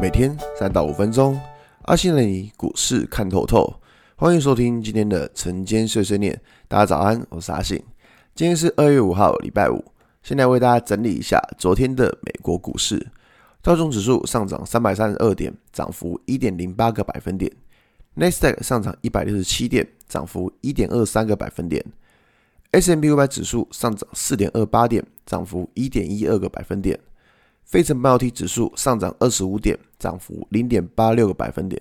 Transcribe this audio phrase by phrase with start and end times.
[0.00, 1.38] 每天三到五分钟，
[1.82, 3.70] 阿信带你股市看透透。
[4.16, 6.40] 欢迎收听今天的晨间碎碎念。
[6.66, 7.76] 大家早安，我是阿信。
[8.34, 9.84] 今天是二月五号，礼拜五。
[10.22, 13.08] 现在为大家整理一下昨天的美国股市。
[13.60, 17.52] 道琼指数上涨三百三十二点，涨幅一点零八个百分点。
[18.14, 21.84] 纳斯达克上涨一百六十七点，涨幅一点二三个百分点。
[22.70, 26.98] S&P 五百指数上涨四点二八点，涨幅一点一二个百分点。
[27.70, 31.80] 费城半导体指数上涨二十五点，涨幅零点八六个百分点。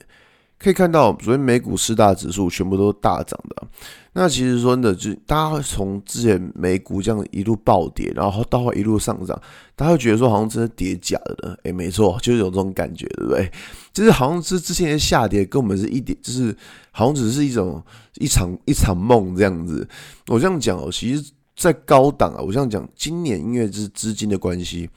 [0.60, 3.68] 可以看到，昨天美股四大指数全部都大涨的。
[4.14, 9.42] 那其实说真的，就大家从之前美股这样一路暴跌，然后到后一路上涨，
[9.76, 11.56] 大家会觉得说好像真的跌假的呢。
[11.64, 13.52] 诶，没错，就是有这种感觉，对不对？
[13.92, 16.56] 就是好像是之前下跌跟我们是一点，就是
[16.92, 17.82] 好像只是一种
[18.20, 19.88] 一场一场梦这样子。
[20.28, 24.88] 我这样讲哦，其实，在高档啊，我这样讲，今年因为是资金的关系。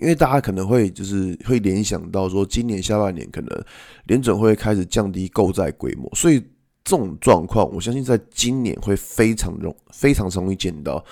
[0.00, 3.64] 因为大家可能会就是会联想到说，今年下半年可能
[4.06, 6.40] 联准会开始降低购债规模，所以
[6.84, 11.02] 这种状况，我相信在今年会非常容非常容易见到。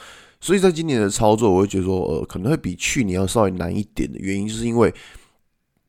[0.40, 4.92] 所以在今年的操作，我会觉得说，呃，可能会比去年要稍微难一点的原因，就是因为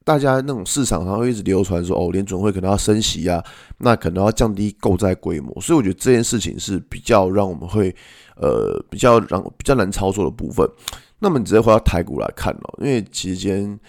[0.03, 3.44] 大家那种市场上会一直流传说，哦，联准会可能要升息啊，
[3.80, 7.94] 那可能要降低购债规模，所以我觉得这件事情是比较让我们会
[8.36, 10.69] 呃比较让比较难操作的部分。
[11.23, 13.79] 那么你直接回到台股来看哦，因为其实今天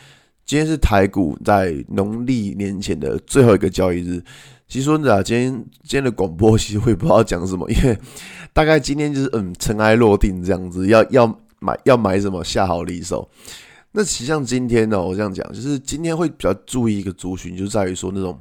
[0.47, 4.23] 今天是台股在农历年前的最后一个交易日。
[4.69, 7.99] 其实说真的啊，今天今天的广播其实会不知道讲什么，因为
[8.53, 11.27] 大概今天就是嗯尘埃落定这样子，要要
[11.59, 13.29] 买要买什么下好离手。
[13.91, 18.39] 那其实像今天呢，我这样讲，就是今天会比较注意一个族群，就在于说那种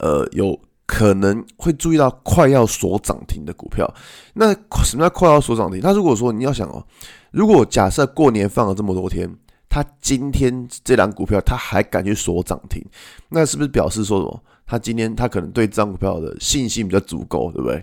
[0.00, 0.60] 呃有。
[0.86, 3.90] 可能会注意到快要锁涨停的股票，
[4.34, 4.52] 那
[4.84, 5.80] 什么叫快要锁涨停？
[5.82, 6.84] 那如果说你要想哦，
[7.30, 9.28] 如果假设过年放了这么多天，
[9.68, 12.84] 他今天这档股票他还敢去锁涨停，
[13.30, 14.42] 那是不是表示说什么？
[14.66, 17.82] 他今天他可能对这张股票的信心比较足够，对不对？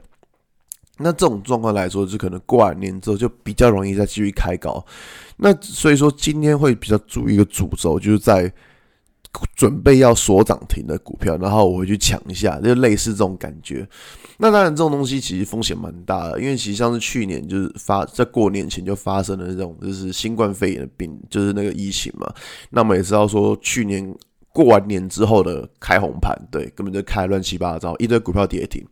[0.98, 4.86] 那这种状况来说，就可能过完年之后就比较容易再继续开高。
[5.38, 8.54] 那所以说今天会比较注意一个主轴，就是在。
[9.56, 13.88] 准备要锁涨停的股票，然后我会去抢一下，就类似这种感觉。
[14.38, 22.28] 那当然，这种东西其实风险蛮大的，因为其实像是去年就是发在过年前就发生了那种就是新冠肺炎的病，就是那个疫情嘛。
[22.72, 24.14] 那么也知道说，去年
[24.52, 28.84] 过完年之后的开红盘，对，根本就开乱七八糟，一堆股票跌停。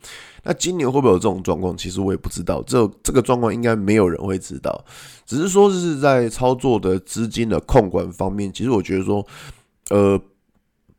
[0.44, 1.76] 那今年会不会有这种状况？
[1.76, 4.86] 其实我也不知道，这这个状况应该没有人会知道。
[5.26, 9.26] 只是说，是在操作的资金的控管方面，其实我觉得说。
[9.92, 10.22] 呃，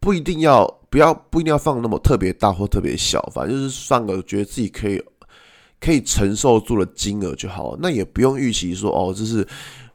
[0.01, 5.03] 不一定要不要不一定要放那么特别大或特别小，反正就是放个觉得自己可以
[5.79, 7.77] 可以承受住的金额就好。
[7.79, 9.47] 那也不用预期说哦，这是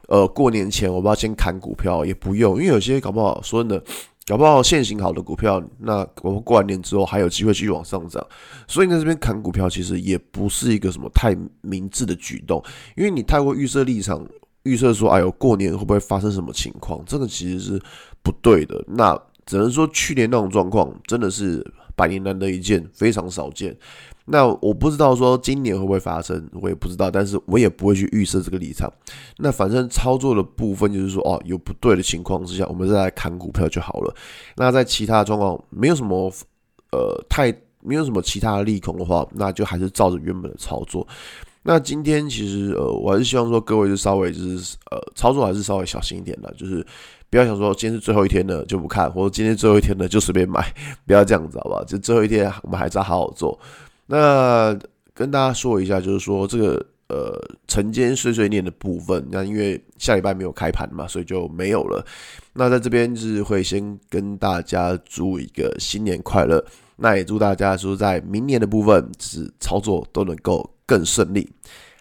[0.08, 3.84] 呃过年前我们要先砍股票，也不用，因为有些搞不好说真的，
[4.26, 8.24] 搞不好现行好的股票，那我们过完年之后还有机会继续往上涨。
[8.68, 12.62] 所以在这边砍股票其实也不是一个什么太明智的举动，
[12.96, 14.26] 因为你太过预设立场。
[14.62, 17.00] 预测说，哎呦，过年会不会发生什么情况？
[17.06, 17.80] 这个其实是
[18.20, 18.84] 不对的。
[18.88, 19.16] 那
[19.46, 21.64] 只能说去年那种状况真的是
[21.94, 23.74] 百年难得一见，非常少见。
[24.28, 28.92] 那我不知道说今年会不会发生，我也不知道，但是我也不会去预设这个立场。
[29.38, 34.12] 那反正操作的部分就是说，哦，有不对的情况之下，我们再来看股票就好了。
[34.56, 36.28] 那在其他状况没有什么
[36.90, 41.06] 呃太没有什么其他的利空的话，那就还是照着原本的操作。
[41.62, 46.84] 那今天其实呃，我还是希望说各位就稍微就是呃，操作还是稍微小心一点的，就是
[47.30, 50.72] 不要想说今天是最后一天了就不看，或者今天最后一天了就随便买，
[51.06, 51.84] 不要这样子好吧？
[51.86, 53.58] 就最后一天我们还是要好好做。
[54.06, 54.78] 那
[55.14, 62.04] 跟大家说一下，就是说这个呃晨间碎碎念的部分，那因为下礼拜没有开盘嘛，所以就没有了。
[62.52, 66.64] 那在这边就是会先跟大家祝一个新年快乐，
[66.96, 70.70] 那也祝大家说在明年的部分就是操作都能够。
[70.88, 71.52] 更顺利，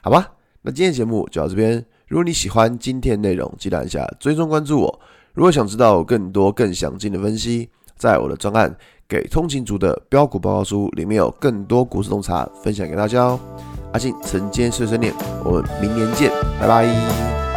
[0.03, 0.32] 好吧？
[0.61, 1.84] 那今天节目就到这边。
[2.07, 4.99] 如果你喜欢今天内容，记得按下追踪关注我。
[5.34, 8.69] 如果想知道更多更详尽的分析，在我的专案
[9.07, 13.40] 《给通勤族的标股报告书》里面有更多股市洞察分享给大家哦。
[13.91, 15.13] 阿信晨间碎碎念，
[15.43, 16.29] 我们明年见，
[16.59, 17.54] 拜拜。